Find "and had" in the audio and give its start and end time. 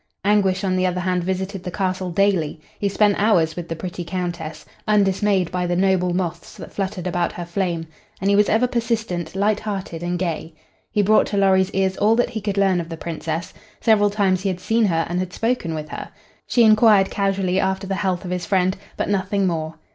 15.07-15.33